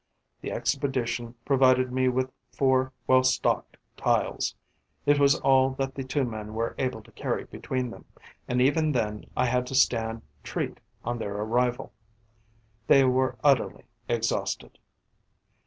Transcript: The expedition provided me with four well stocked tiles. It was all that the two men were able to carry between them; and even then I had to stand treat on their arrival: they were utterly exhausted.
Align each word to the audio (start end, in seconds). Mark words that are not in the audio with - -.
The 0.41 0.51
expedition 0.51 1.35
provided 1.45 1.91
me 1.91 2.07
with 2.09 2.31
four 2.51 2.91
well 3.05 3.21
stocked 3.23 3.77
tiles. 3.95 4.55
It 5.05 5.19
was 5.19 5.39
all 5.41 5.69
that 5.77 5.93
the 5.93 6.03
two 6.03 6.23
men 6.23 6.55
were 6.55 6.73
able 6.79 7.03
to 7.03 7.11
carry 7.11 7.43
between 7.43 7.91
them; 7.91 8.05
and 8.47 8.59
even 8.63 8.93
then 8.93 9.25
I 9.37 9.45
had 9.45 9.67
to 9.67 9.75
stand 9.75 10.23
treat 10.41 10.79
on 11.05 11.19
their 11.19 11.35
arrival: 11.35 11.93
they 12.87 13.03
were 13.03 13.37
utterly 13.43 13.83
exhausted. 14.09 14.79